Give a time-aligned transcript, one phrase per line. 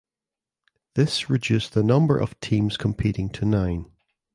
[0.95, 3.85] This reduced the number of teams competing to nine.